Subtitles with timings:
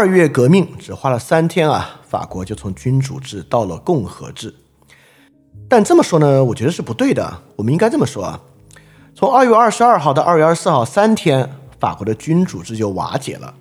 [0.00, 4.54] 二月革命只花了三天啊，法国就从君主制到了共和制。
[5.68, 7.42] 但这么说呢，我觉得是不对的。
[7.56, 8.40] 我们应该这么说啊，
[9.14, 13.52] 从二月二十二号到二月二十四号三天，法国的君主制就瓦解了。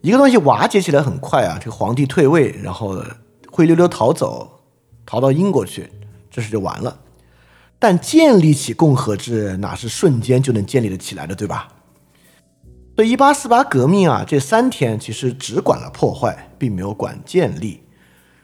[0.00, 3.04] 一个东西瓦解起来很快啊，这个皇帝退位，然后
[3.50, 4.62] 灰溜溜逃走，
[5.04, 5.92] 逃到英国去，
[6.30, 6.98] 这事就完了。
[7.78, 11.68] 但建立起共和制哪是瞬间就能建立的起来的，对吧？
[12.98, 17.80] 所以，一八四八革命啊，这三天其实只管了破坏，并没有管建立。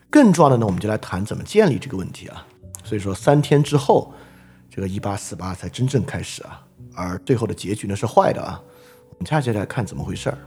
[0.08, 2.46] 更重要的呢，我们就来谈怎么建立这个问题啊。
[2.84, 4.14] 所以说，三天之后，
[4.70, 6.64] 这个一八四八才真正开始啊。
[6.94, 8.62] 而最后的结局呢是坏的啊。
[9.08, 10.38] 我们下节来看怎么回事儿。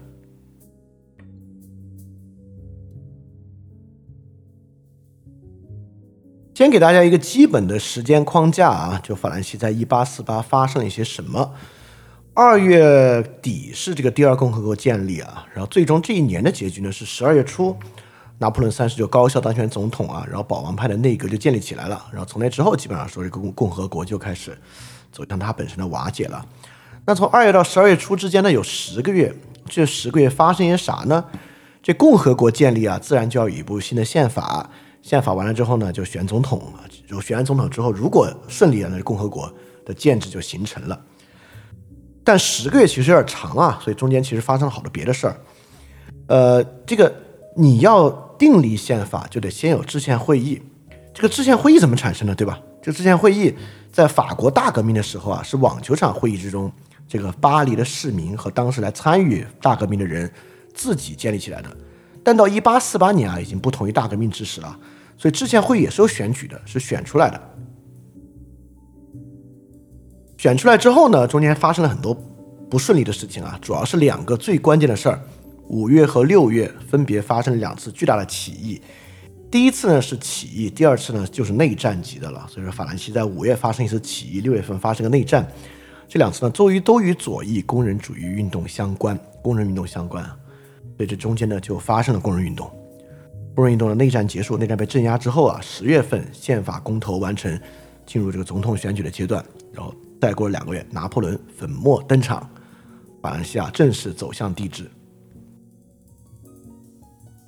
[6.56, 11.54] 先给大家一个基本的时间框架啊，就法兰西在一八四八发生了一些什么。
[12.40, 17.76] 二月底是这个第二共和国建立啊，然后最终这一年的结局呢是十二月初，
[18.38, 24.56] 拿破仑三世就高效当选总统啊，然后保王派的内阁就建立起来了，然后从那之后基本上说这个共共和国就开始
[25.12, 26.46] 走向它本身的瓦解了。
[27.08, 29.34] 那从二月到十二月初之间呢有十个月，
[29.66, 31.26] 这十个月发生些啥呢？
[31.82, 34.70] 这共和国建立啊，自然就要有一部新的宪法，
[35.02, 39.52] 宪法完了之后呢就选总统啊，就选完总统之后如果顺利了，那共和国
[39.84, 41.02] 的建制就形成了。
[42.27, 45.38] 但十个月其实有点长啊，所以中间其实发生了好多别的事儿。
[46.27, 47.10] 呃，这个
[47.55, 50.61] 你要订立宪法，就得先有制宪会议。
[51.14, 52.60] 这个制宪会议怎么产生的，对吧？
[52.82, 53.55] 这制宪会议
[53.93, 56.70] 在法国大革命的时候啊，是网球场会议之中，
[57.08, 60.30] 这个巴黎的市民和当时来参与大革命的人
[60.73, 61.77] 自己建立起来的。
[62.26, 64.77] 但到一八四八年啊，已经不同于大革命之时了，
[65.17, 67.42] 所以制宪会议也是有选举的，是选出来的。
[70.37, 72.15] 选出来之后呢，中间发生了很多
[72.70, 75.20] 不顺利的事情啊，主要是两个最关键的事儿。
[75.70, 78.81] 五月和六月分别发生了两次巨大的起义，
[79.52, 82.48] 第一次呢是起义，第二次呢就是内战级的了。
[82.49, 85.45] 所以说，法兰西在五月发生一次起义，六月份发生个内战，
[86.08, 90.37] 这两次呢都与都与左翼工人主义运动相关，工人运动相关啊。
[90.95, 92.71] 所以这中间呢就发生了工人运动，
[93.55, 97.59] 工人运动的内战结束，内战被镇压之后啊，十月份宪法公投完成，
[98.05, 99.43] 进入这个总统选举的阶段，
[99.73, 99.93] 然后。
[100.20, 102.50] 再过了两个月，拿破仑粉墨登场，
[103.22, 104.89] 法兰西亚正式走向帝制。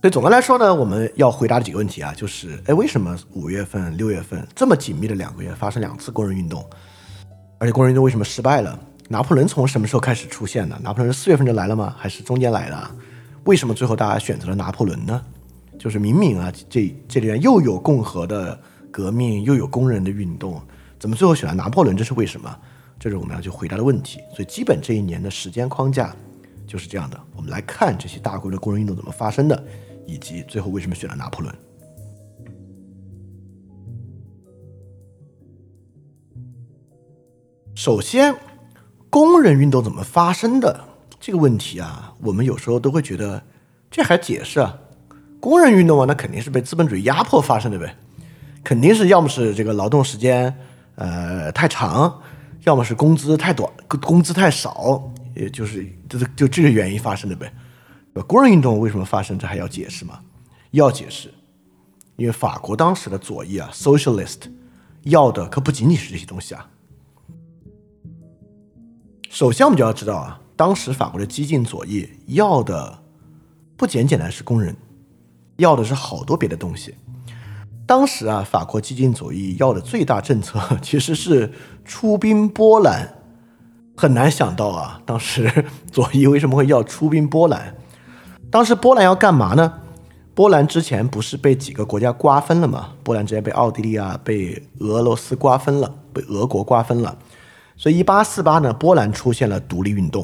[0.02, 6.66] 所以总的来说呢，我们要回答的几个问题啊，就是：哎，为什么五月份、六月份这么紧密的两个月发生两次工人运动？
[7.58, 8.80] 而且工人运动为什么失败了？
[9.10, 10.80] 拿破仑从什么时候开始出现的？
[10.80, 11.94] 拿破仑是四月份就来了吗？
[11.98, 12.92] 还是中间来的？
[13.44, 15.22] 为什么最后大家选择了拿破仑呢？
[15.78, 18.58] 就是明明啊，这这里面又有共和的
[18.92, 20.62] 革命，又有工人的运动。
[21.00, 21.96] 怎么最后选了拿破仑？
[21.96, 22.54] 这是为什么？
[23.00, 24.20] 这是我们要去回答的问题。
[24.36, 26.14] 所以，基本这一年的时间框架
[26.68, 27.18] 就是这样的。
[27.34, 29.64] 我们来看这些大规模的工人运动怎么发生的，
[30.06, 31.56] 以及最后为什么选了拿破仑。
[37.74, 38.36] 首先，
[39.10, 40.84] 工人运动怎么发生的
[41.18, 43.42] 这个问题啊，我们有时候都会觉得
[43.90, 44.78] 这还解释啊？
[45.40, 47.96] 工人运动啊，那肯定是被资本主义压迫发生的呗，
[48.66, 50.54] 肯定是要么是这个劳动时间。
[51.00, 52.22] 呃，太长，
[52.66, 53.72] 要么是工资太短，
[54.02, 55.02] 工资太少，
[55.34, 57.50] 也就是就是就这个原因发生的呗。
[58.28, 59.40] 工人运动为什么发生？
[59.40, 60.20] 这还要解释吗？
[60.72, 61.34] 要解释，
[62.18, 64.52] 因为法国当时的左翼啊，socialist，
[65.04, 66.70] 要的可不仅仅是这些东西啊。
[69.30, 73.02] 首先，我们就要知道啊，当时法国的激进左翼要的
[73.78, 74.76] 不简简单是工人，
[75.56, 76.94] 要的是好多别的东西。
[77.90, 81.52] 当时啊，法国激进左翼要的最大政策 其实是
[81.84, 83.16] 出兵波兰。
[83.98, 87.76] 很难想到啊，当时左翼为什么会要出兵波兰？
[88.52, 89.74] 当时波兰要干嘛呢？
[90.36, 92.92] 波兰之前不是被几个国家瓜分了吗？
[93.04, 97.18] 波兰之前被奥地利啊、被俄罗斯瓜分了，被俄国瓜分了。
[97.76, 100.24] 所以一八四八呢，波兰出现了独立运动，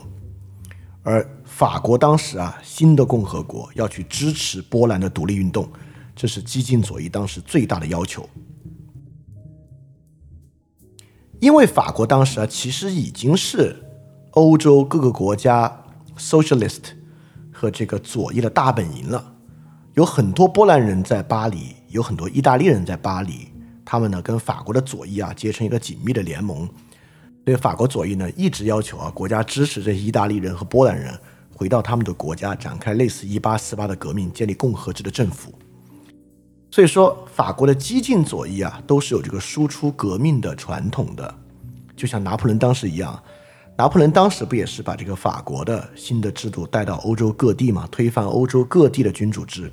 [1.02, 5.68] 而法国当时啊，新的共和国要去支持波兰的独立运动。
[6.16, 8.28] 这是激进左翼当时最大的要求，
[11.42, 13.76] 因为法国当时啊，其实已经是
[14.32, 15.84] 欧洲各个国家
[16.18, 16.84] socialist
[17.52, 19.34] 和这个左翼的大本营了。
[19.96, 23.50] 有很多波兰人在巴黎，有很多意大利人在巴黎，
[23.84, 26.68] 他们呢跟法国的左翼啊结成一个紧密的联盟。
[27.44, 31.14] 所以法国左翼呢一直要求啊，国家支持这些意大利人和波兰人
[31.54, 35.54] 回到他们的国家，展开类似一八四八的革命，建立共和制的政府。
[36.76, 41.34] 所以说，法国的激进左翼啊，都是有这个输出革命的传统的，
[41.96, 43.18] 就像拿破仑当时一样。
[43.78, 49.72] 拿破仑当时不也是把这个法国的新的制度带到欧洲各地嘛，推翻欧洲各地的君主制，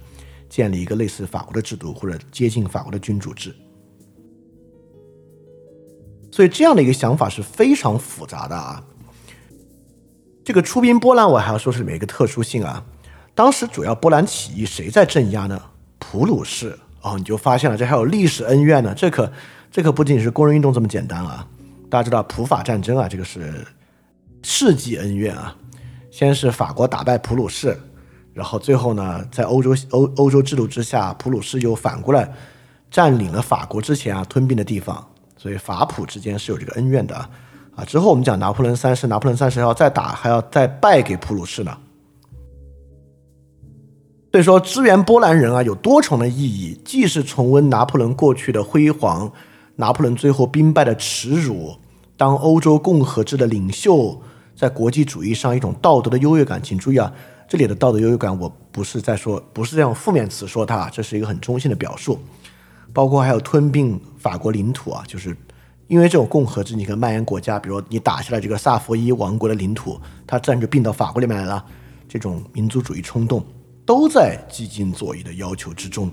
[0.48, 3.52] 建立一个类似法国的制度或者接近法国的君主制。
[6.30, 8.80] 所以这样的一个想法是非常复杂的啊。
[10.44, 12.86] 这个出兵波兰，我还要说是里面一个特殊性啊。
[13.34, 15.60] 当时主要波兰起义谁在镇压呢？
[15.98, 18.94] 普鲁士哦，你就发现了这还有历史恩怨呢。
[18.94, 19.30] 这可
[19.70, 21.46] 这可不仅仅是工人运动这么简单啊！
[21.90, 23.66] 大家知道普法战争啊，这个是
[24.42, 25.54] 世纪恩怨啊。
[26.10, 27.76] 先是法国打败普鲁士，
[28.34, 32.30] 然后最后呢，在欧洲欧欧洲制度之下，普鲁士又反过来
[32.90, 35.04] 占领了法国之前啊吞并的地方，
[35.36, 37.16] 所以法普之间是有这个恩怨的
[37.74, 37.84] 啊。
[37.86, 41.76] 之后我们讲拿破仑三世，拿破仑三世要再打，还要再败给普鲁士呢。
[44.32, 49.30] 所以说，支援波兰人啊，有多重的意义，既是重温拿破仑过去的辉煌，
[49.76, 51.76] 拿破仑最后兵败的耻辱，
[52.16, 54.18] 当欧洲共和制的领袖，
[54.56, 56.58] 在国际主义上一种道德的优越感。
[56.62, 57.12] 请注意啊，
[57.46, 62.18] 这里的道德优越感，我不是在说，不是这样负面词说它，这是一个很中性的表述。
[62.94, 65.36] 包括还有吞并法国领土啊，就是
[65.88, 71.62] 因为这种共和制，你可以蔓延国家，比如你打下来这个萨伏伊王国的领土，它自然就并到法国里面来了，
[72.08, 73.44] 这种民族主义冲动。
[73.84, 76.10] 都在激进左翼的要求之中，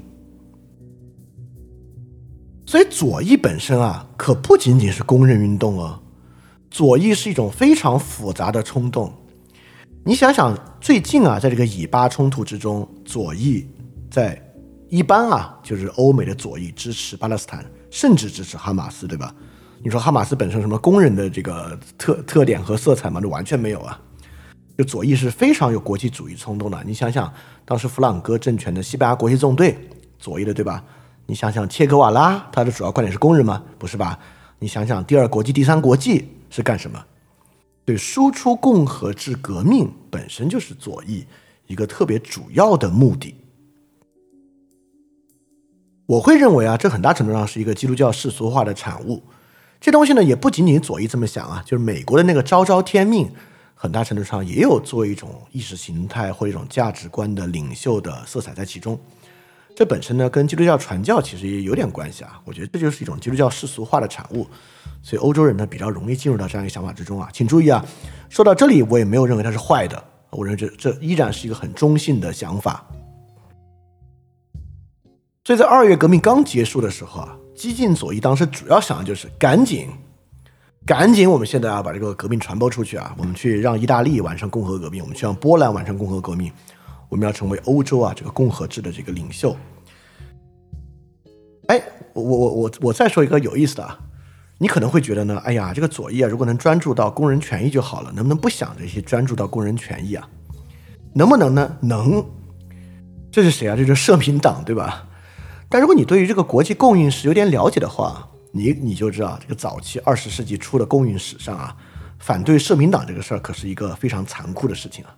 [2.65, 5.99] 所以左翼本身啊，可不仅仅是工人运动哦。
[6.71, 9.11] 左翼是一种非常复杂的冲动。
[10.05, 13.67] 你想想，最近啊，在这个以巴冲突之中，左翼
[14.09, 14.41] 在
[14.87, 19.33] 一般啊，就是欧美的左翼支持巴勒斯坦，甚至支持哈马斯，对吧？
[19.83, 23.19] 你说哈马斯本身什么工人的这个特特点和色彩吗？
[23.21, 23.99] 这完全没有啊。
[24.79, 26.81] 就左翼是非常有国际主义冲动的。
[26.85, 27.29] 你想想，
[27.65, 29.77] 当时弗朗哥政权的西班牙国际纵队，
[30.17, 30.81] 左翼的，对吧？
[31.25, 33.61] 你想想切格瓦拉，他的主要观点是工人吗？
[33.77, 34.17] 不是吧？
[34.57, 36.97] 你想想第二国际、第三国际是干什么？
[37.83, 41.25] 对，输出共和制革命本身就是左翼
[41.67, 43.35] 一个特别主要的目的。
[46.05, 49.21] 我会认为啊，这很大程度上是一个基督教世俗化的产物。
[49.81, 53.29] 这东西呢，也不仅仅左翼这么想啊，就是美国的那个昭昭天命。
[53.81, 58.99] 很大程度上也有作为一种意识形态或一种价值观的领袖的色彩在其中，
[59.73, 62.41] 这本身呢跟基督教传教其实也有点关系啊。
[62.43, 64.45] 我觉得这就是一种基督教世俗化的产物，
[65.01, 67.29] 所以欧洲人呢比较容易进入到这样一个想法之中啊。
[67.31, 67.81] 请注意啊，
[68.27, 72.85] 说到这里我也没有认为它是坏的，我认为这这依然是一个很中性的想法。
[75.45, 79.87] 所以在二月革命刚结束的时候啊，激进左翼当时主要想的就是赶紧。
[80.85, 83.13] 赶紧，我们现在要把这个革命传播出去啊！
[83.17, 86.51] 我们去让意大利完成共和革命，我们去让波兰完成共和革命，
[87.09, 89.55] 我们要成为欧洲啊这个共和制的这个领袖。
[91.67, 91.79] 哎，
[92.13, 93.99] 我我我我再说一个有意思的啊，
[94.57, 100.27] 你可能会觉得呢，哎呀，这个左翼啊，如果能专注到工人权益就好了，能不能不想这些专注到工人权益啊？
[101.13, 101.77] 能不能呢？
[101.81, 102.25] 能。
[103.31, 103.75] 这是谁啊？
[103.75, 105.07] 这是社民党对吧？
[105.69, 111.75] 但如果你对于这个国际供应是有点了解的话，你你就知道，这个早期二十世纪初的供应史上啊，
[112.19, 115.15] 反对社民党这个事儿可是一个非常残酷的事情啊。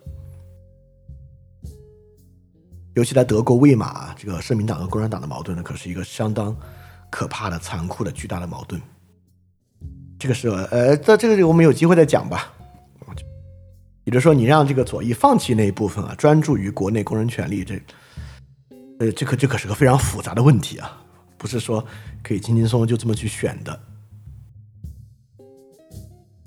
[2.96, 6.56] 尤其在德国魏玛，这个社民党和共产党的矛盾呢，可是一个相当
[7.10, 8.82] 可怕的、残酷的、巨大的矛盾。
[10.20, 12.54] 这个是呃，在这个我们有机会再讲吧。
[14.04, 17.82] 也就是说，你让这个左翼放弃那一部分啊，专注于国内工人权利，这
[19.00, 21.02] 呃，这可这可是个非常复杂的问题啊。
[21.42, 21.84] 不是说
[22.22, 23.80] 可以轻轻松松就这么去选的，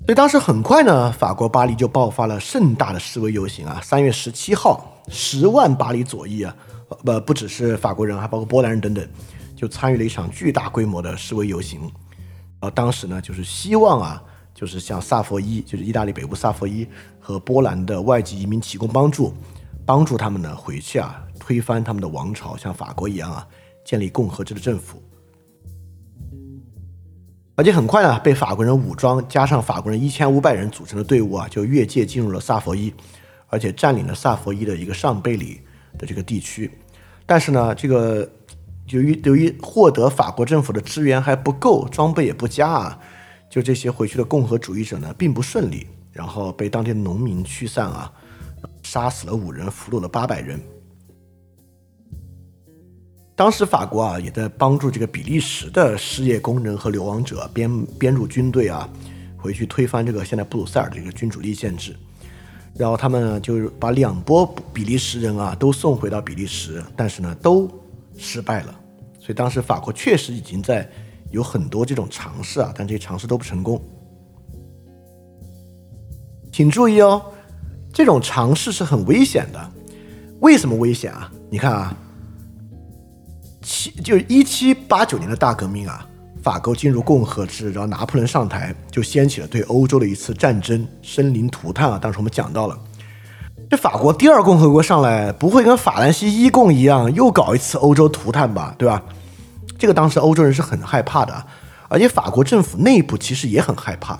[0.05, 3.81] 所以当时很快呢，法国巴黎就爆发了盛大的示威游行啊。
[3.83, 6.55] 三月十七号，十万巴黎左翼啊，
[7.03, 9.05] 不不只是法国人，还包括波兰人等等，
[9.53, 11.81] 就参与了一场巨大规模的示威游行。
[11.81, 14.23] 然后当时呢，就是希望啊，
[14.53, 16.87] 就是向萨佛伊，就是意大利北部萨佛伊
[17.19, 19.33] 和波兰的外籍移民提供帮助，
[19.85, 23.45] 帮助他们呢回去啊，推翻他们的王朝，像法国一样啊。
[23.85, 25.01] 建立共和制的政府，
[27.55, 32.91] 而且很快呢，被法国人武装加上法国人一千五百人组成的队伍啊，就越界进入了萨佛伊，
[33.47, 35.61] 而且占领了萨佛伊的一个上贝里
[35.99, 36.69] 的这个地区。
[37.27, 38.27] 但是呢，这个
[38.89, 42.99] 由于由于获得法国政府的支援还不够，装备也不佳啊，
[43.49, 48.11] 就这些回去的共和主义者呢，并不顺利，然后被当地的农民驱散啊，
[48.81, 50.59] 杀死了五人，俘虏了八百人。
[53.35, 58.89] 当时法国啊也在帮助这个比利时的失业工人和流亡者编编入军队啊，
[59.35, 61.93] 回去推翻这个现在布鲁塞尔的这个君主立宪制，
[62.75, 67.69] 然后他们就是把两波比利时人啊都送回到比利时，但是呢都
[68.17, 68.73] 失败了，
[69.19, 70.89] 所以当时法国确实已经在
[71.31, 73.81] 有很多这种尝试啊，但这些尝试都不成功。
[76.53, 77.21] 请注意哦，
[77.91, 79.71] 这种尝试是很危险的。
[80.39, 81.29] 为什么危险啊？
[81.49, 81.97] 你看啊，
[83.65, 86.07] 七就一七八九年的大革命啊，
[86.43, 91.97] 法国进入共和制，然后拿破仑上台，就掀起了对欧洲的一次战争，生灵涂炭啊。
[91.97, 92.77] 当时我们讲到了，
[93.67, 98.75] 这法国第二共和国上来，不会跟法兰西一共一样，又搞一次欧洲涂炭吧？
[98.77, 99.01] 对吧？
[99.79, 101.45] 这个当时欧洲人是很害怕的，
[101.89, 104.19] 而且法国政府内部其实也很害怕。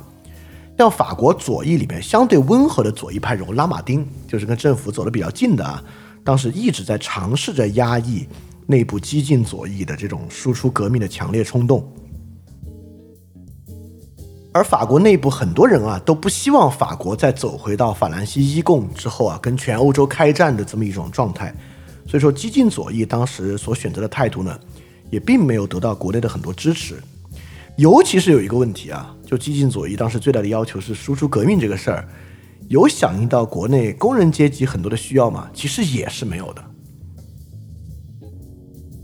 [0.78, 5.82] 像法国左翼里面相对温和的左翼派，如拉马丁，就是跟政府走得比较近的啊，
[6.24, 8.28] 当时一直在尝试着压抑
[8.68, 11.92] 内部激进左翼的这种输出革命的强烈冲动。
[14.52, 21.54] 而法国内部很多人啊，都不希望法国再走回到法兰西一共之后啊，跟全欧洲开战的这么一种状态。
[22.08, 24.58] 所以说，激进左翼当时所选择的态度呢，
[25.10, 27.02] 也并没有得到国内的很多支持。
[27.76, 32.08] 尤其是有一个问题啊，就激进左翼当时最大的要求是输出革命这个事儿，
[32.70, 35.50] 有响应到国内工人阶级很多的需要吗？
[35.54, 36.64] 其实也是没有的。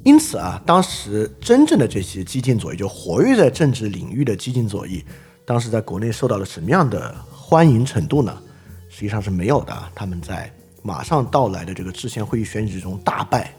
[0.03, 5.03] 因此啊，当时真正的这些激进左翼，就活跃在政治领域的激进左翼，
[5.45, 8.35] 当时在国内受到了什么样的欢迎程度呢？
[8.89, 9.73] 实际上是没有的。
[9.93, 13.53] 他们在马上到来的这个制宪会议选举中大败。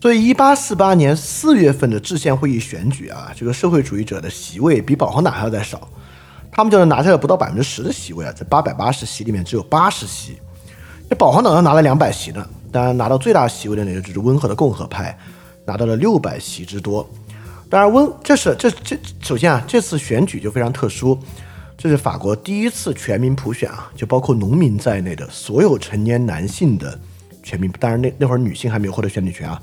[0.00, 5.88] 所以，一八四八年四月份的制宪会议选举啊，这个社会主义者的席位比保皇党还要再少，
[6.56, 10.38] 他们就能拿下了不到百分之十的席位啊，在八百八十席里面只有八十席，
[11.10, 12.48] 这保皇党要拿了两百席呢。
[12.72, 15.14] 当然，拿到最大席位的那个就是温和的共和派，
[15.66, 17.06] 拿到了六百席之多。
[17.68, 21.18] 当然，温这是这这首先啊，这次选举就非常特殊，
[21.76, 26.98] 这是法国第一次全民普选啊，就包括农民在内的所有成年男性的
[27.42, 29.60] 全民，当然那那会儿女性还没有获得选举权啊。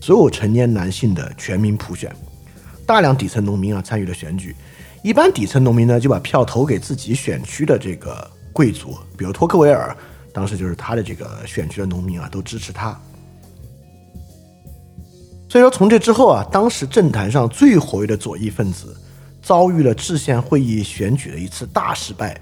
[0.00, 2.10] 所有成年男性的全民普选，
[2.86, 4.56] 大量底层农民啊参与了选举。
[5.02, 9.96] 一般底层农民呢就把票投给自己选区的这个贵族，比如托克维尔，
[10.32, 12.98] 当时就是他的这个选区的农民啊都支持他。
[15.48, 18.94] 所以说从这之后啊，当时政坛上最活跃的左翼分子
[19.42, 22.38] 遭遇了制宪会议选举的一次大失败，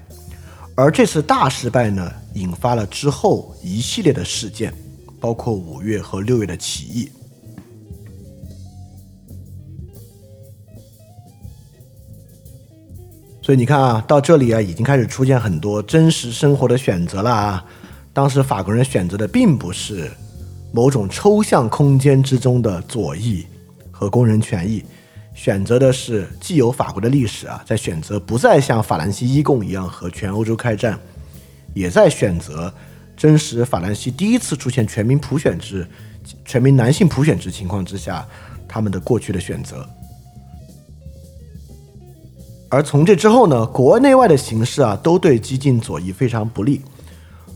[0.75, 4.73] 而这次大失败呢，引发了之后一系列的事件，
[5.19, 7.09] 包括五月和六月的起义。
[13.49, 17.65] 所以你看啊，到这里啊，已经开始出现很多真实生活的选择了啊。
[18.13, 20.07] 当时法国人选择的并不是
[20.71, 23.47] 某种抽象空间之中的左翼
[23.89, 24.85] 和工人权益，
[25.33, 30.99] 选择的是既有法国的历史啊，在选择不再像法兰西一共一样和全欧洲开战，
[31.73, 32.71] 也在选择
[33.17, 35.87] 真实法兰西第一次出现全民普选制、
[36.45, 38.23] 全民男性普选制情况之下，
[38.67, 39.89] 他们的过去的选择。
[42.69, 46.81] 而从这之后呢，国内外的形势啊，都对激进左翼非常不利。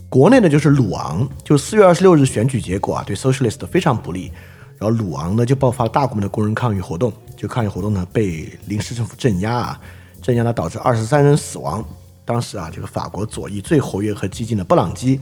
[0.10, 4.32] 国内呢，就是鲁昂，就四月二十六日选举结果啊，对 socialist 非常不利。
[4.80, 9.82] 然后鲁昂呢，就爆发大规模的工人抗议活动，就抗议活动呢被临时政府镇压啊，
[10.20, 11.86] 镇压呢导致二十三人死亡。
[12.26, 15.18] 当时啊，这个法国左翼最活跃和激进的布朗基，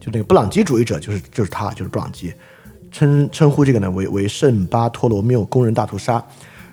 [0.00, 2.32] 就那个布朗基主义者，就是就是他，就是布朗基，
[2.90, 6.22] 称称呼这个呢为为圣巴托罗缪工人大屠杀。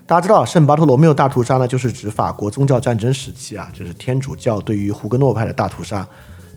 [0.05, 6.05] 大家知道圣巴托罗缪大屠杀呢，就是指法国宗教战争时期啊，就是天主教对于胡格诺派的大屠杀，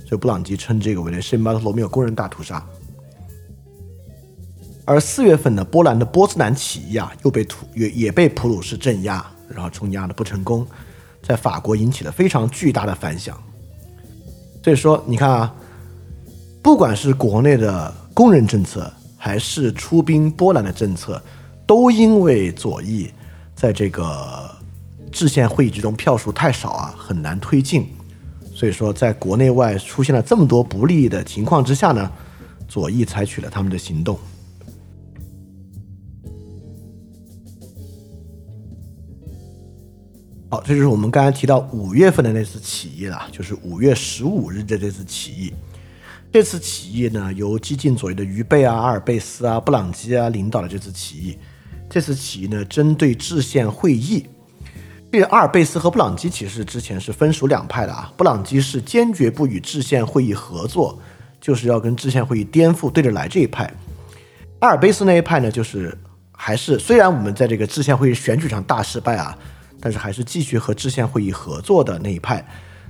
[0.05, 2.65] 所以布朗基称这个为圣巴托罗缪工人大屠杀。
[4.85, 10.67] 而四月份呢，波兰的波兹南起义啊，又被土也也被普鲁士镇压，然后冲压的不成功，
[11.23, 13.41] 在法国引起了非常巨大的反响。
[14.63, 15.55] 所以说，你看啊，
[16.61, 21.23] 不管是国内的工人政策，还是出兵波兰的政策，
[21.65, 23.09] 都因为左翼。
[23.57, 24.55] 在这个
[25.11, 27.89] 制宪会议之中，票数太少啊，很难推进。
[28.55, 32.13] 所以说，在国内外出现了这么多不利的情况之下呢，
[32.69, 34.19] 左翼采取了他们的行动。
[40.51, 45.53] 好，这就是我们刚才提到五月份的那次起义了，就是五月十五日的这次起义。
[46.31, 51.39] 这次起义呢，由激进左翼的于贝啊、阿尔贝斯啊、布朗基啊领导的这次起义。
[51.89, 54.27] 这次起义呢，针对制宪会议，
[55.13, 58.13] 这阿尔贝斯和布朗基其实之前是分属两派的啊。
[58.17, 60.99] 布朗基是坚决不与制宪会议合作，
[61.41, 63.73] 就是要跟制宪会议颠覆对着来这一派。
[64.59, 65.97] 阿尔贝斯那一派呢，就是
[66.33, 69.37] 还是虽然我们在这个制宪会议选举上大失败啊，
[69.81, 72.47] 但是还是继续和制宪会议合作的那一派。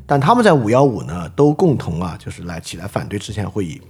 [0.07, 3.81] 但他们在五幺五呢，都共同啊，就是来起来反对制宪会议。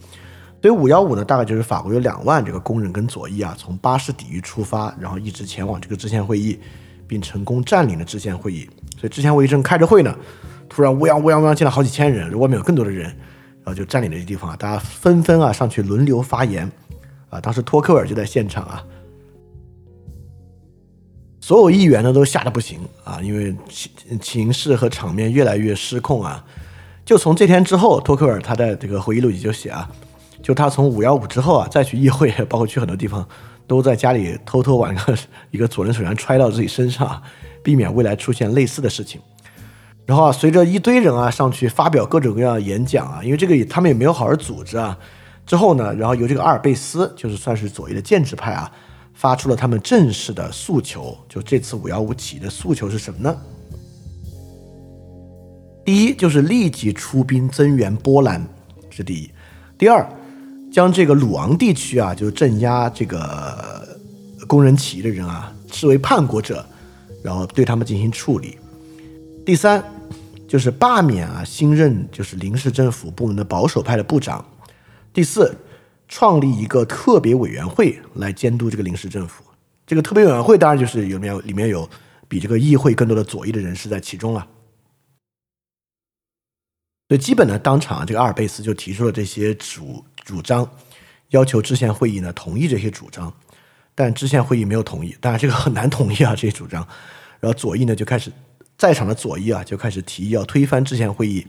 [0.62, 6.58] 所以五幺五呢，大概就是法国有两万这个工人跟左翼啊，从巴士底狱出发，然后一直前往这个制宪会议，
[7.06, 8.68] 并成功占领了制宪会议。
[8.98, 10.12] 所以制宪会议正开着会呢，
[10.68, 16.68] 突然乌泱乌泱乌泱进来好几千人，外面有更多的人，然后就占领了这地方啊，大家纷纷啊上去轮流发言
[17.28, 17.40] 啊。
[17.40, 18.82] 当时托克尔就在现场啊，
[21.40, 26.44] 所有议员呢都吓得不行啊，因为情情势和场面越来越失控啊。
[27.04, 29.88] 就从这天之后，托克尔他在这个回忆录里就写啊，
[30.46, 33.28] 就他从五幺五之后啊，再去议会， 包括去很多地方，
[33.66, 35.18] 都在家里偷偷把一个
[35.50, 37.20] 一个左轮手枪揣到自己身上，
[37.64, 39.20] 避免未来出现类似的事情。
[40.04, 44.96] 然后啊，随着一堆人啊上去发表各种各样的演讲啊，因为这个他们也没有好好组织啊。
[45.44, 48.70] 之后呢，然后由这个阿尔贝斯，就是算是左翼的建制派啊，
[49.14, 51.18] 发出了他们正式的诉求。
[51.28, 53.36] 就这次五幺五起义的诉求是什么呢？
[55.84, 58.46] 第一就是立即出兵增援波兰，
[58.90, 59.28] 是第一。
[59.76, 60.08] 第二，
[60.76, 63.98] 将这个鲁昂地区啊，就镇压这个
[64.46, 66.62] 工人起义的人啊，视为叛国者，
[67.24, 68.58] 然后对他们进行处理。
[69.46, 69.82] 第三，
[70.46, 74.44] 就是罢免啊新任就是临时政府部门的保守派的部长。
[75.14, 75.56] 第四，
[76.08, 79.42] 创立一个特别委员会来监督这个临时政府。
[79.86, 81.88] 这个特别委员会当然就是有没有里面有
[82.28, 84.46] 比这个议会更多的左翼的人士在其中了。
[87.08, 90.68] 所以，基本呢，当场这个阿尔贝斯就提出了这些主主张，
[91.28, 93.32] 要求制宪会议呢同意这些主张，
[93.94, 95.16] 但制宪会议没有同意。
[95.20, 96.84] 当然，这个很难同意啊，这些主张。
[97.38, 98.32] 然后左翼呢就开始，
[98.76, 101.46] 在场的左翼啊就开始提议要推翻制宪会议，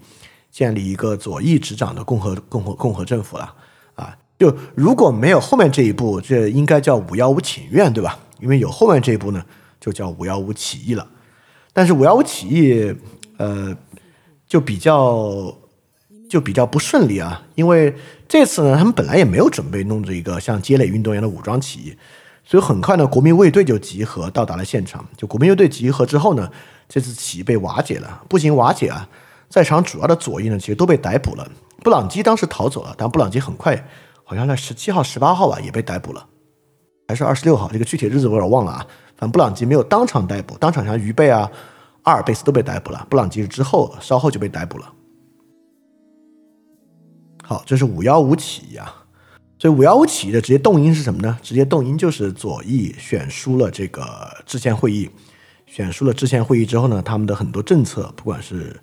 [0.52, 3.52] 建立一个左翼执掌的共和共和共和政府了。
[3.96, 8.20] 啊，就如果没有后面这一步，这应该叫五幺五请愿，对吧？
[8.40, 9.44] 因为有后面这一步呢，
[9.80, 11.08] 就叫五幺五起义了。
[11.74, 12.96] 但是五幺五起义，
[13.38, 13.76] 呃。
[14.50, 15.54] 就比较
[16.30, 17.96] 就比较不顺利啊，因为
[18.28, 21.98] 这次呢，他们本来也没有准备弄这个像街垒运动一样的武装起义，
[22.44, 25.06] 所以很快呢，国民卫队就集合到达了现场。
[25.16, 26.52] 就国民卫队集合之后呢，
[26.90, 28.24] 这次起义被瓦解了。
[28.28, 29.08] 不仅瓦解啊，
[29.50, 31.50] 在场主要的左翼呢，其实都被逮捕了。
[31.84, 33.88] 布朗基当时逃走了，但布朗基很快，
[34.24, 36.26] 好像在十七号、十八号吧，也被逮捕了，
[37.08, 38.86] 还是二十六号，这个具体日子我有点忘了啊。
[39.16, 41.50] 反正布朗基没有当场逮捕，当场像于贝啊。
[42.04, 44.94] 阿尔贝斯都被逮捕了，布朗基之后稍后就被逮捕了。
[47.50, 48.94] 好，这是五幺五起义啊，
[49.58, 51.40] 所以五幺五起义的直接动因是什么呢？
[51.42, 54.04] 直接动因就是左翼选输了这个
[54.46, 55.10] 制宪会议，
[55.66, 58.78] 选输了制宪会议之后呢，他们的很多政策，不管是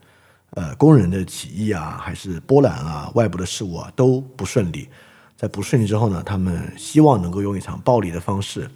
[0.52, 4.88] 呃工人的起义啊，还是波兰啊外部的事务啊，都不顺利。
[5.36, 8.66] 在不顺利之后呢，他们希望能够用一场暴力的方式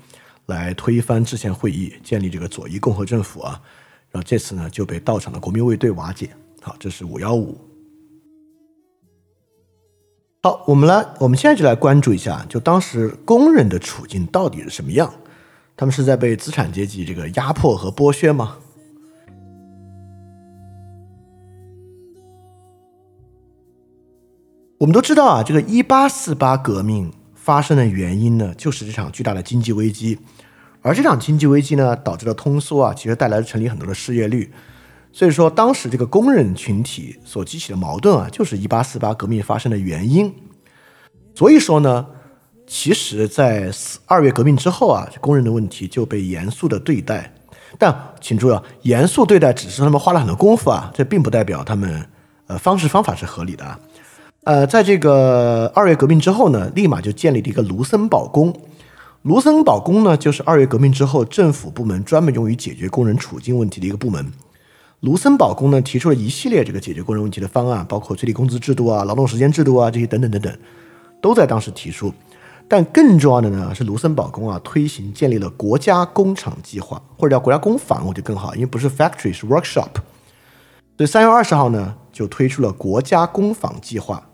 [0.44, 3.58] 来推翻制宪会议，建立这个左翼共和政府啊。
[4.10, 6.28] 然后这次呢就被到场的国民卫队瓦解。
[6.60, 7.58] 好，这是五幺五。
[10.48, 15.12] 好，我们来，我们现在就来关注一下，就当时工人的处境到底是什么样？
[15.76, 18.56] 他们是在被资产阶级这个压迫和剥削吗？
[24.78, 30.18] 我们都知道啊，这个一八四八革命发生的原因呢，就是这场巨大的经济危机。
[30.80, 34.50] 而这场经济危机呢，导致了通缩啊，其实带来了城里很多的失业率。
[35.12, 40.32] 所以说，当时这个工人群体所激起的矛盾啊，就是一八四八革命发生的原因。
[41.34, 42.06] 所以说呢，
[42.66, 43.72] 其实，在
[44.06, 47.32] 二月革命之后啊，工人的问题就被严肃的对待。
[47.78, 52.06] 但请注意啊，严肃对待只是他们花了很多功夫啊，这并不代表他们
[52.46, 53.78] 呃方式方法是合理的啊。
[54.44, 58.54] 呃，在这个二月革命之后呢，立马就建立了一个卢森堡宫。
[59.22, 64.32] 卢森堡宫呢，就是二月革命之后政府部门专门用于解决工人处境问题的一个部门。
[65.00, 70.58] 卢森堡宫呢，提出了一系列这个解决工人问题的方案，包括最低工资制度啊、劳动时间制度啊这些等等等等，
[71.22, 72.12] 都在当时提出。
[72.66, 79.88] 但更重要的呢，是卢森堡宫啊推行建立了国家工厂计划，或者叫国家工坊，我觉得更好，因为不是 factory 是 workshop。
[80.96, 84.28] 所以三月二十号呢，就推出了国家工坊计划。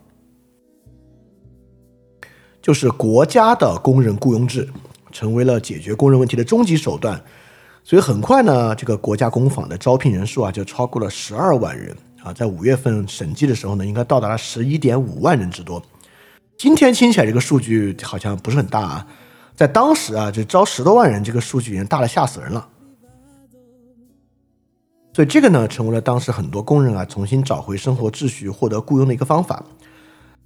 [2.63, 4.67] 就是国家的工人雇佣制
[5.13, 7.23] 成为了解决工人问题的终极手段，
[7.87, 15.83] 所以很快呢，这个国家工坊的招聘人数啊就超过了十二万人啊，在五月份审计的时候呢，应该到达了十一点五万人之多。
[16.57, 19.07] 今天听起来这个数据好像不是很大啊，
[19.55, 22.67] 在当时啊，就招十多万人，这个数据已经大的吓死人了。
[25.13, 29.63] 所以这个呢，成为了当时很多工人啊重新找回生活秩序、获得雇佣的一个方法。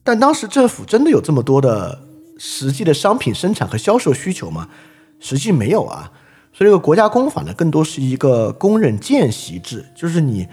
[0.03, 2.01] 但当时政府真的有这么多的？
[2.41, 4.69] 实际的商品生产和销售需求吗？
[5.19, 6.13] 实际没有啊。
[6.59, 10.45] 所以这个国家工坊呢，更多是一个工人见习制，就是你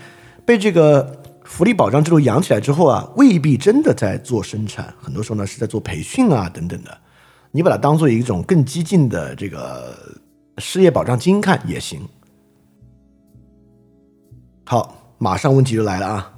[0.45, 6.95] 被这个福利保障制度养起来之后啊，未必真的在做生产，很多时候呢是在做培训啊等等的。
[7.49, 9.97] 你把它当做一种更激进的这个
[10.59, 11.99] 失业保障金看也行
[14.63, 16.31] 好，马上问题就来了啊！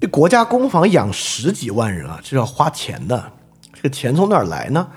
[0.00, 3.32] 这国家工坊养十几万人啊，这要花钱的，
[3.76, 4.88] 这个钱从哪儿来呢？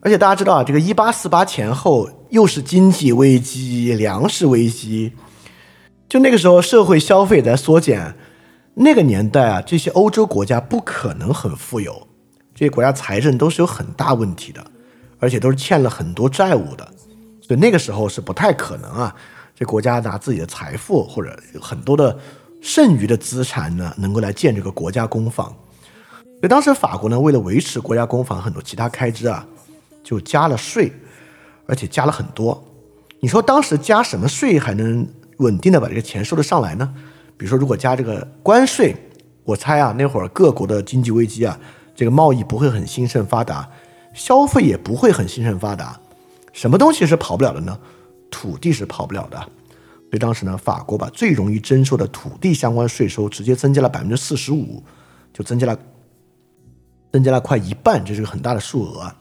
[0.00, 5.12] 而且大家知道啊，这个一八四八前后又是经济危机、粮食危机，
[6.08, 8.14] 就那个时候社会消费在缩减，
[8.74, 12.06] 那个年代啊，这些欧洲国家不可能很富有，
[12.54, 14.64] 这些国家财政都是有很大问题的。
[15.20, 16.88] 而且都是欠了很多债务的，
[17.42, 19.12] 所以那个时候是不太可能啊，
[19.52, 22.16] 这国家拿自己的财富或者很多的
[22.62, 25.52] 剩余的资产呢，能够来建这个国家工坊。
[26.40, 29.44] 所以当时法国呢，为了维持国家工坊很多其他开支啊，
[30.04, 30.92] 就加了税，
[31.66, 32.64] 而且加了很多。
[33.20, 35.06] 你说当时加什么税还能
[35.38, 36.94] 稳定的把这个钱收得上来呢？
[37.36, 38.94] 比如说如果加这个关税，
[39.42, 41.58] 我猜啊，那会儿各国的经济危机啊，
[41.96, 43.68] 这个贸易不会很兴盛发达。
[44.14, 45.98] 消费也不会很兴盛发达，
[46.52, 47.78] 什么东西是跑不了的呢？
[48.30, 49.38] 土地是跑不了的。
[49.38, 54.82] 所以当时呢，法国把最容易征收的土地相关税收直接增加了百分之四十五，
[55.32, 55.78] 就增加了
[57.12, 59.12] 增加了快一半，这是个很大的数额。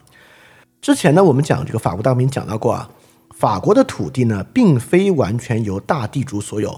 [0.81, 2.89] 之前呢，我们讲这个法国大革命讲到过啊，
[3.35, 6.71] 法国的土地呢，并非完全由大地主所有，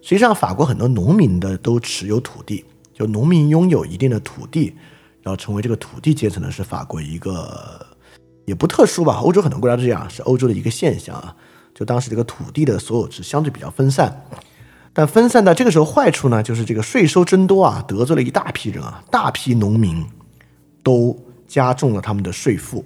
[0.00, 4.74] 实际上法国很多农民的都持有土地，就农民拥有一定的土地。
[5.24, 7.86] 然后成为这个土地阶层呢，是法国一个
[8.44, 9.20] 也不特殊吧？
[9.22, 11.32] 欧洲很多国家都这样，是欧洲的一个现象啊。
[11.72, 14.26] 就当时这个土地的所有制相对比较分散，
[14.92, 20.04] 但分散到这个时候坏处呢，就是这个税收增多啊，得罪了一大批人啊，大批农民
[20.82, 21.16] 都
[21.46, 22.84] 加重了他们的税负。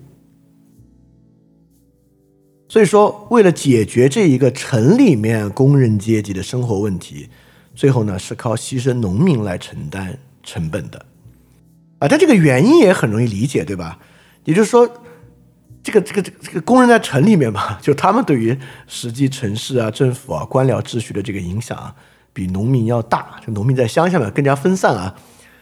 [2.68, 7.28] 所以说，为了解决这一个城里面工人阶级的生活问题，
[7.74, 11.06] 最后呢是靠牺牲农民来承担成本的。
[12.00, 13.98] 啊，但这个原因也很容易理解，对吧？
[14.44, 14.86] 也就是说，
[15.82, 21.94] 这个这个这个工人在城里面嘛， 就他们对于实际城市啊、政府啊、官僚秩序的这个影响啊，
[22.32, 23.40] 比农民要大。
[23.46, 25.14] 就农民在乡下面更加分散啊。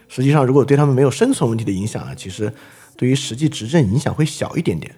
[0.08, 2.52] 实际上，如果对他们没有生存问题的影响啊，其实
[2.96, 4.94] 对于实际执政影响会小一点点。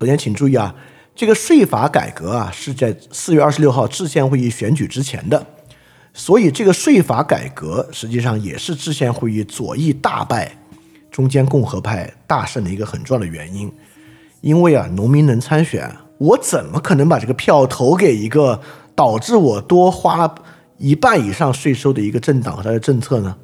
[0.00, 0.74] 首先，请注意啊，
[1.14, 5.46] 这个税法改革啊，是在四月二十六号制宪会议选举之前的。
[6.12, 10.56] 所以，这个税法改革实际上也是制宪会议左翼大败、
[11.10, 13.70] 中间共和派大胜的一个很重要的原因。
[14.40, 18.60] 因为啊，农民能参选，我怎么可能把这个票投给一个
[18.96, 20.34] 导致我多花
[20.80, 23.36] 一半以上税收的一个政党和他的政策呢？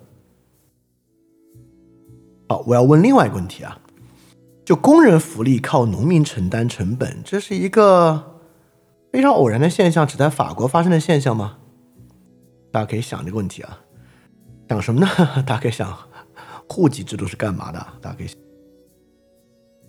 [2.48, 3.78] 好，我要问另外一个问题啊，
[4.64, 8.40] 就工人福利靠农民承担成本，这是一个
[9.12, 11.58] 非常偶然的现象，只在法国发生的现象吗？
[12.72, 13.80] 大家可以想这个问题啊，
[14.70, 15.06] 想什么呢？
[15.46, 15.94] 大家可以想，
[16.66, 17.86] 户籍制度是干嘛的？
[18.00, 18.28] 大家可以。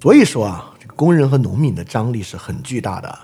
[0.01, 3.17] 所以说啊，这个工人和农民的张力是很巨大的，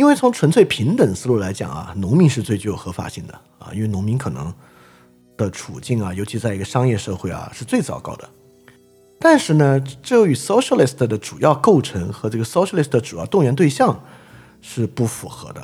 [0.00, 4.50] 因为从纯粹平等思路来讲啊，农民是最具有合法性的啊，因为农民可能
[5.36, 8.26] 的处境啊，尤其在一个商业社会啊，是最糟糕的。
[9.18, 14.02] 但是呢，这又与 socialist 的主要构成和这个 socialist 的主要动员对象
[14.62, 15.62] 是不符合的，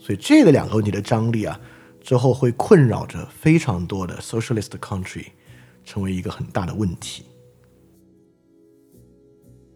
[0.00, 1.56] 所以这个两个问题的张力啊。
[2.02, 5.26] 之后会困扰着非常多的 socialist country，
[5.84, 7.22] 成为一个很大的问题。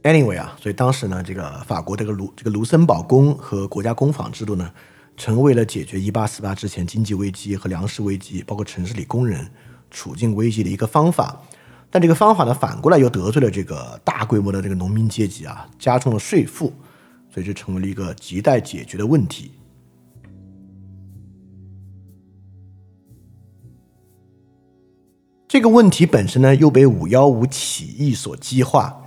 [0.02, 4.68] Anyway 啊，所以当时呢，这个法国这个卢这个卢森堡宫和国家工坊制度呢，
[5.16, 9.48] 成为了解决1848之前经济危机和粮食危机，包括城市里工人
[9.92, 11.40] 处境危机的一个方法。
[11.88, 16.72] 但这个方法呢，反过来又得罪了这个大规模的这个农民阶级啊，加重了税负，
[17.32, 19.52] 所以就成为了一个亟待解决的问题。
[25.46, 29.01] 这个问题本身呢，又被五幺五起义所激化，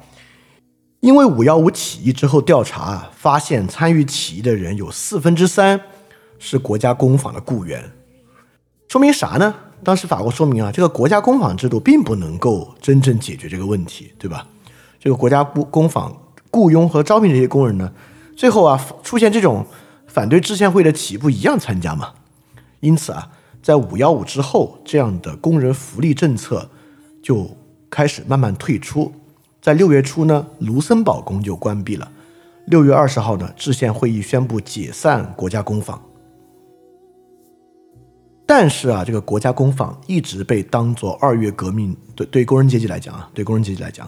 [1.05, 5.79] 因为五幺五起义之后调查发现，参与起义的人有四分之三
[6.39, 7.91] 是国家工坊的雇员，
[8.87, 9.53] 说明啥呢？
[9.83, 14.47] 当时法国说明啊，这个国家工坊制度并不能够真正解决这个问题，对吧？
[14.99, 16.11] 这个国家工工坊
[16.49, 17.91] 雇佣和招聘这些工人呢，
[18.35, 19.63] 最后啊出现这种
[20.07, 22.13] 反对制宪会的起义不一样参加嘛，
[22.79, 23.29] 因此啊。
[23.61, 26.67] 在五幺五之后，这样的工人福利政策
[27.21, 27.55] 就
[27.91, 29.11] 开始慢慢退出。
[29.65, 32.07] 在六月初呢，卢森堡宫就关闭了。
[32.67, 35.99] 六月二十号呢，制宪会议宣布解散国家工坊。
[38.45, 44.07] 但是啊，这个国家工坊一直被当做二月革命对对工人阶级来讲啊，对工人阶级来讲，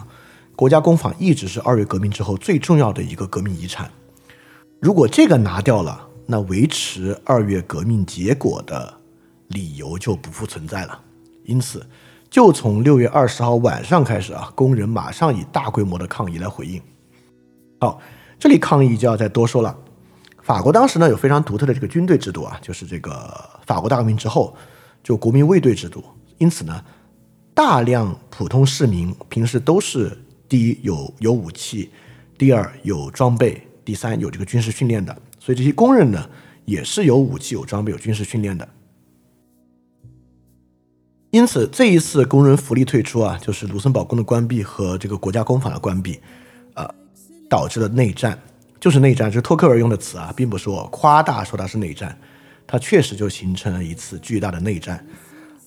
[0.54, 3.90] 国家工坊一直是二月革命之后最重要的一个革命遗产。
[4.80, 8.94] 如果这个拿掉了，那维持二月革命结果的。
[9.48, 11.00] 理由就不复存在了，
[11.46, 11.82] 因此，
[12.30, 16.80] 就从六月二十号晚上开始啊，工人马上以大规模的抗议来回应。
[17.80, 18.00] 好，
[18.38, 19.76] 这里抗议就要再多说了。
[20.42, 23.32] 法国当时呢有非常独特的这个军队制度啊，就是这个
[23.66, 24.54] 法国大革命之后
[25.02, 26.04] 就国民卫队制度，
[26.38, 26.84] 因此呢，
[27.54, 30.16] 大量普通市民平时都是
[30.48, 31.90] 第一有有武器，
[32.36, 36.28] 第二有装备，第三有这个军事训练的，所以这些工人呢
[36.66, 38.68] 也是有武器、有装备、有军事训练的。
[41.30, 46.18] 因此，这一次工人福利退出啊，就是卢森堡宫的关闭和这个国家工坊的关闭，
[46.72, 46.90] 啊，
[47.50, 48.38] 导致了内战，
[48.80, 52.18] 就是内战，是托克尔用的词啊，并不是我夸大说它是内战，
[52.66, 55.04] 它确实就形成了一次巨大的内战。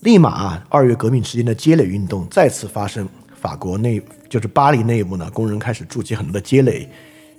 [0.00, 3.08] 立马啊，二月革命期间的街垒运动再次发生，
[3.40, 6.88] 法国内就是巴黎内部呢，工人开始筑起很多的街垒，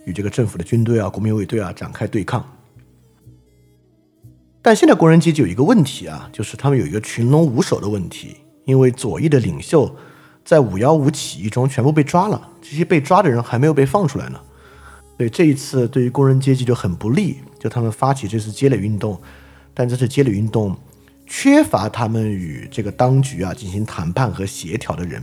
[0.05, 2.41] 与这个政府的军队啊、国民卫队啊展开对抗。
[4.65, 9.93] 但现在工人阶级有一个问题啊，就是他们有一个群龙无首的问题，因为左翼的领袖
[10.45, 14.39] 在五幺五起义中全部被抓了，这些被抓的人还没有被放出来呢，
[15.17, 19.21] 所以这一次对于工人阶级就很不利，就他们发起这次街垒运动，
[19.73, 20.73] 但这次街垒运动
[21.27, 25.21] 缺乏他们与这个当局啊进行谈判和协调的人。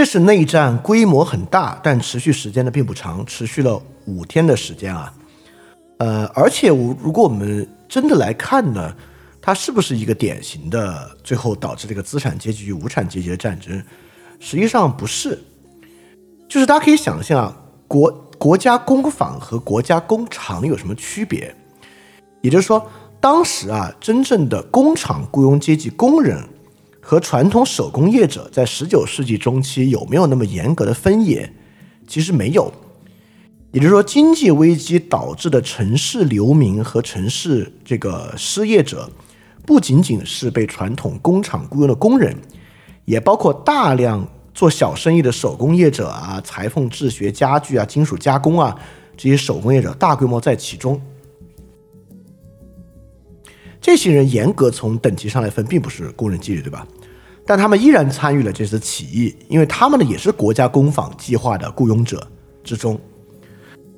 [0.00, 5.12] 这是内战，规模很大，但持续时间呢并不长，持续了五天的时间啊。
[5.98, 8.96] 呃，而且我如果我们真的来看呢，
[9.42, 13.84] 它是不是一个典型的最后导致这个资产阶级与无产阶级的战争？
[14.38, 15.38] 实际上不是，
[16.48, 17.54] 就是大家可以想象啊，
[17.86, 21.54] 国国家工坊和国家工厂有什么区别？
[22.40, 26.42] 也就是说，当时啊，真正的工厂雇佣阶级工人。
[27.10, 31.52] 和传统手工业者在十九世纪中期有没有那么严格的分野？
[32.06, 32.72] 其实没有。
[33.72, 39.10] 也就是说，经济危机导致的城市流民和城市这个失业者，
[39.66, 42.32] 不仅仅是被传统工厂雇佣的工人，
[43.06, 48.78] 也包括大量做小生意的手工业者啊、裁缝、制学、家具啊、金属加工啊
[49.16, 51.02] 这些手工业者，大规模在其中。
[53.80, 56.86] 这些人严格从等级上来分，并不是工人阶级，对吧？
[57.50, 62.24] 但他们依然参与了这次起义，因为他们呢也是国家工坊计划的雇佣者
[62.62, 62.96] 之中。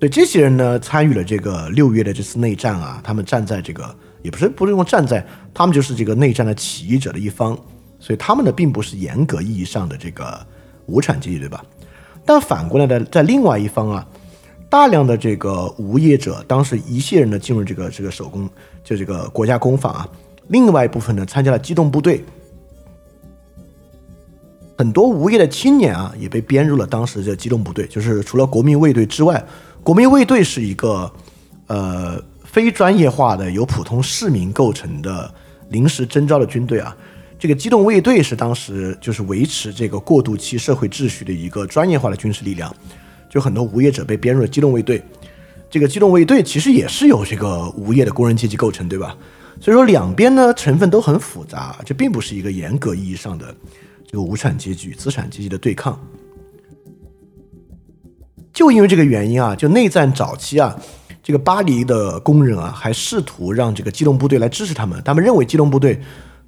[0.01, 7.55] 对这些人呢，参与了这个六月的这次内战啊，他们站在这个也不是不是用站在，他们就是这个内战的起义者的一方，
[7.99, 10.41] 所以他们呢并不是严格意义上的这个
[10.87, 11.63] 无产阶级，对吧？
[12.25, 14.09] 但反过来呢，在另外一方啊，
[14.71, 18.49] 大量的这个无业者，当时一些人呢进入这个这个手工，
[18.83, 20.09] 就这个国家工坊啊，
[20.49, 22.25] 另外一部分呢参加了机动部队。
[24.83, 27.87] 很多无业的青年啊，也被编入了当时的机动部队。
[27.87, 29.41] 就是除了国民卫队之外，
[29.85, 31.09] 国民卫队是一个
[31.69, 35.33] 呃非专业化的、由普通市民构成的
[35.69, 36.97] 临时征召的军队啊。
[37.39, 42.75] 这个机动卫队是当时就是维持这个过渡期社会秩序的一个专业化的军事力量。
[43.31, 45.01] 就很多无业者被编入了机动卫队。
[45.71, 49.17] 这个机动卫队其实也是由这个无业的工人阶级构成，对吧？
[49.61, 53.55] 所以说两边呢成分都很复杂，这并不是一个严格意义上的。
[54.13, 55.99] 这个无产阶级与资产阶级的对抗，
[58.53, 60.79] 就因为这个原因啊，就内战早期啊，
[61.23, 65.03] 这个巴黎的工人啊，还试图让这个机动部队来支持他们。
[65.03, 65.99] 他们认为机动部队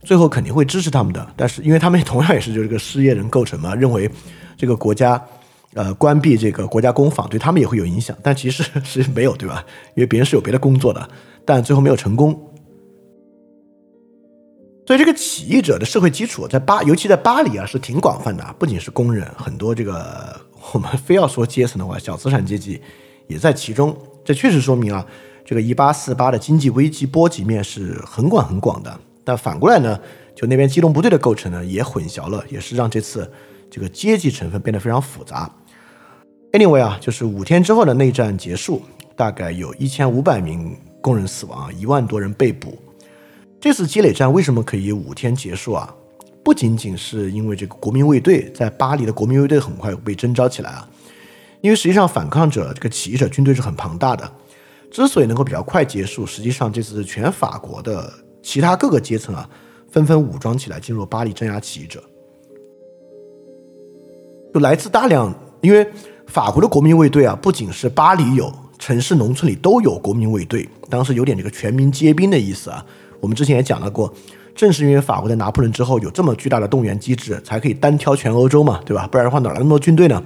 [0.03, 4.11] 最后肯定会支持他们的，但是因为他们同样也是就这个失业人构成嘛，认为
[4.59, 5.18] 这个国家
[5.72, 9.64] 呃关闭这个国家工坊对他们也会有影响，但其实 是没有，对吧？
[9.94, 11.09] 因为别人是有别的工作的，
[11.46, 12.38] 但最后没有成功。
[14.87, 18.44] 所以这个起义者的社会基础在巴，尤其在巴黎啊，是挺广泛的。
[18.59, 20.38] 不仅是工人，很多这个
[20.73, 22.81] 我们非要说阶层的话，小资产阶级
[23.27, 23.97] 也在其中。
[24.23, 25.07] 这确实说明啊，
[25.42, 29.01] 这个一八四八的经济危机波及面是很广很广的。
[29.25, 29.99] 但反过来呢，
[30.35, 33.31] 就那边机动部队的构成呢，也混淆了，也是让这次
[33.70, 35.51] 这个阶级成分变得非常复杂。
[36.53, 38.83] Anyway 啊，就是五天之后的内战结束，
[39.16, 42.79] 大概有一千五百名工人死亡，一万多人被捕。
[43.64, 45.88] 这次积累战为什么可以五天结束啊？
[46.42, 50.87] 不仅仅是因为这个国民卫队在巴黎的国民卫队很快被征召起来啊，
[51.62, 54.31] 因为实际上反抗者这个起义者军队是很庞大的。
[54.90, 59.48] 之所以能够比较快结束，实际上这次全法国的其他各个阶层啊，
[59.90, 62.05] 纷纷武装起来进入巴黎镇压起义者，
[64.53, 65.90] 就来自大量，因为
[66.27, 72.85] 法国的国民卫队啊，不仅是巴黎有，城市农村里都有国民卫队，当时有点这个全民皆兵的意思啊。
[73.25, 74.13] 我们之前也讲到过，
[74.55, 79.09] 正是因为法国在拿破仑之后有这么巨大的动员机制，才可以单挑全欧洲嘛，对吧？
[79.11, 80.23] 不然的话哪来那么多军队呢？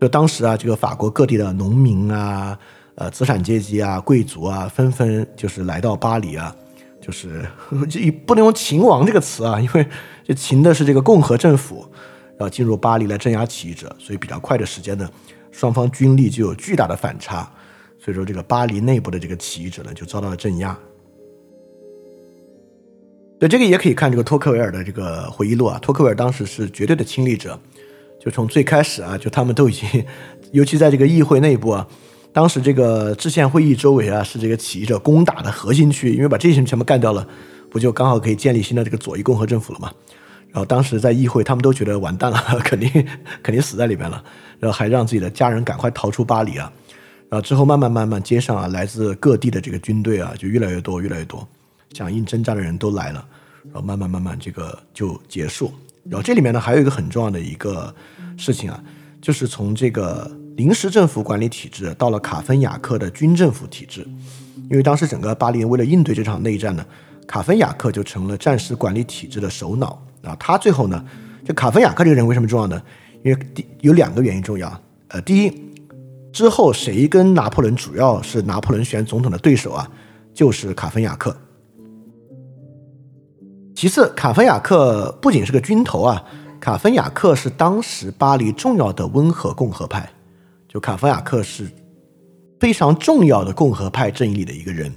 [0.00, 2.58] 就当时啊，这个法国各地的农民啊、
[2.94, 6.56] 呃资产阶级啊、贵族啊，纷纷就是来到巴黎啊，
[7.02, 7.44] 就是
[8.24, 9.86] 不能用秦王这个词啊，因为
[10.24, 11.86] 这秦的是这个共和政府，
[12.38, 15.06] 然后进入巴黎来镇压起义者，所以比较快的时间呢，
[15.50, 17.46] 双方军力就有巨大的反差，
[17.98, 20.74] 所以说这个巴黎内部的这个起义者呢就遭到了镇压。
[23.38, 27.58] 对这个也可以看这个托克维尔的这个回忆录啊，托克维尔当时是绝对的亲历者，
[28.18, 30.04] 就从最开始啊，就他们都已经，
[30.52, 31.86] 尤其在这个议会内部啊。
[32.32, 37.26] 当时这个制宪会议周围啊，是这个起义者攻打的核心区，因为把这些人全部干掉了，
[37.70, 39.90] 不就刚好可以建立新的这个左翼共和政府了吗？
[40.50, 42.90] 然后当时在议会，他们都觉得完蛋了， 肯定
[43.42, 44.22] 肯定死在里面了，
[44.58, 46.72] 然后还让自己的家人赶快逃出巴黎啊。
[47.28, 51.46] 然后之后慢慢慢慢，街上啊，来自各地的这个军队啊，就越来越多，越来越多，
[51.92, 53.26] 响应征战的人都来了，
[53.64, 55.72] 然后慢慢慢慢这个就结束。
[56.04, 57.94] 然后这里面呢，还有一个很重要的一个
[58.36, 58.82] 事情啊，
[59.20, 60.30] 就是从这个。
[60.56, 64.00] 临时政府管理体制到了卡芬雅克的军政府体制，
[64.70, 66.82] 因为当时整个巴黎为了应对这场内战呢，
[67.26, 70.34] 卡芬雅克就成了战时管理体制的首脑啊。
[70.40, 71.04] 他最后呢，
[71.44, 72.82] 就卡芬雅克这个人为什么重要呢？
[73.22, 74.80] 因为第有两个原因重要。
[75.08, 75.62] 呃，第一，
[76.32, 79.86] 之后谁跟拿破仑主要是拿破仑选总统的对手啊，
[80.32, 81.36] 就是卡芬雅克。
[83.76, 86.24] 其次，卡芬雅克不仅是个军头啊，
[86.58, 90.10] 卡芬雅克是当时巴黎重要的温和共和派。
[90.66, 91.70] 就卡芬雅克是
[92.58, 94.90] 非常重要的共和派阵营里的一个人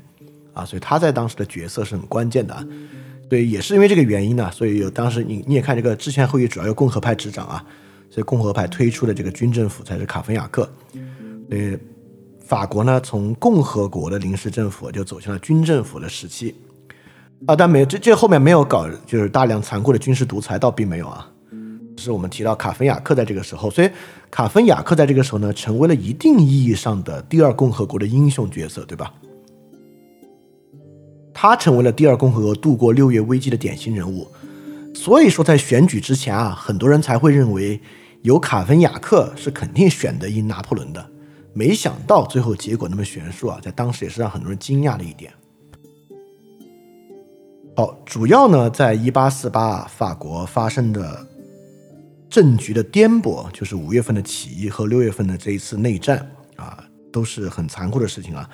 [0.53, 2.65] 啊，所以他在当时的角色是很关键的啊。
[3.29, 7.61] 对，也是因为这个原因呢，所以有当时你你也看这个制宪会议主要由共和派执掌啊，
[8.09, 10.71] 所以共和派推出的这个军政府才是卡芬雅克。
[11.49, 11.77] 呃，
[12.39, 16.55] 法国呢从共和国的临时政府就走向了军政府的时期
[17.47, 21.29] 啊，但没有这这后面没有搞就是大量残酷的军事独裁，倒并没有啊。
[21.97, 23.89] 是我们提到卡芬雅克在这个时候，所以
[24.31, 29.13] 卡芬雅克在这个时候呢，成为了一定意义上的第二共和国的英雄角色，对吧？
[31.33, 34.25] 他成为了第二共和国度过六月危机的典型人物。
[34.93, 37.79] 所以说，在选举之前啊，很多人才会认为
[38.21, 41.05] 有卡芬雅克是肯定选得赢拿破仑的。
[41.53, 45.33] 没想到最后结果那么悬殊啊，在当时也是让很多人惊讶的一点。
[47.79, 51.25] 好，主要呢，在一八四八法国发生的。
[52.29, 58.49] 政局的颠簸，就是五月份的起义和六月份的这一次内战啊，都是很残酷的事情啊。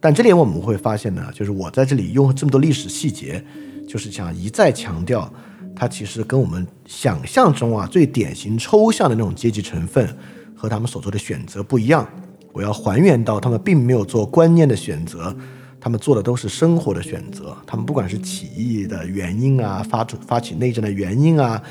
[0.00, 3.44] 但这里我们会发现呢，就是我在这里用这么多历史细节，
[3.86, 5.30] 就是想一再强调，
[5.76, 10.08] 它其实跟我们想象中啊最典型抽象的那种阶级成分
[10.56, 12.08] 和他们所做的选择不一样。
[12.54, 15.36] 我要还原到他们并没有做观念的选择，
[15.80, 17.56] 他们做的都是生活的选择。
[17.66, 21.62] 他们不管是起义的原因啊，发出发起内战的原因啊。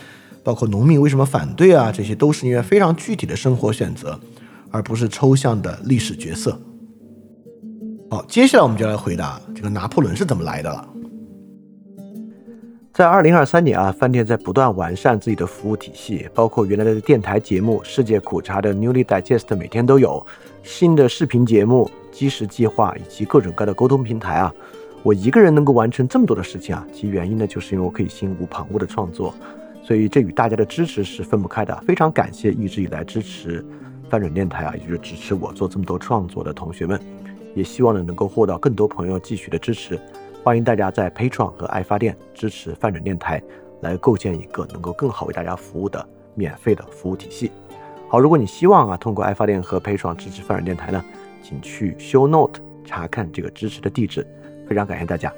[0.41, 1.91] 包括农民为什么反对啊？
[1.91, 4.17] 这些都是因为非常具体的生活选择，
[4.71, 6.57] 而不是抽象的历史角色。
[8.09, 10.87] 好，接下来我们就来回答这个拿破仑是怎么来的了。
[12.93, 20.25] 在二零二三年啊，饭店在不断完善自己的服务体系，包括原来的电台节目《世界苦茶》的 Newly Digest 每天都有
[20.63, 24.53] 新的视频节目、基石计划以及各种各样的沟通平台啊。
[25.03, 29.33] 我一个人能够完成这么多的事情啊，其原因呢，就是因为我可以心无旁骛的创作。
[29.81, 31.73] 所以这与大家的支持是分不开的。
[31.87, 33.65] 非常感谢一直以来支持
[34.09, 36.99] 翻转电台啊，也就是支持我做这么多创作的同学们，
[37.55, 39.97] 也希望呢能够获得更多朋友继续的支持。
[40.43, 43.41] 欢迎大家在 Patreon 和爱发电支持翻转电台，
[43.79, 46.05] 来构建一个能够更好为大家服务的
[46.35, 47.49] 免费的服务体系。
[48.09, 51.01] 好，如果你希望啊通过爱发电和 Patreon 支持翻转电台呢，
[51.41, 54.25] 请去 Show Note 查看这个支持的地址。
[54.67, 55.33] 非常感谢大家。